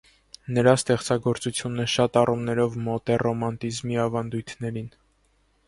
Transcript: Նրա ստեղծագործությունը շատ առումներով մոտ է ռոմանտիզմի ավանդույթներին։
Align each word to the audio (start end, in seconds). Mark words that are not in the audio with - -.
Նրա 0.53 0.71
ստեղծագործությունը 0.79 1.85
շատ 1.97 2.17
առումներով 2.23 2.79
մոտ 2.87 3.13
է 3.17 3.21
ռոմանտիզմի 3.25 4.03
ավանդույթներին։ 4.09 4.93